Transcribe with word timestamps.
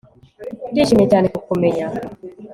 ndishimye 0.71 1.05
cyane 1.11 1.27
kukumenya 1.35 1.85